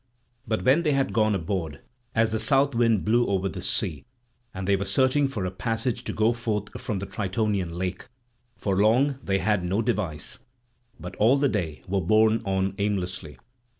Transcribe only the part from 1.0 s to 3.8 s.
gone aboard, as the south wind blew over the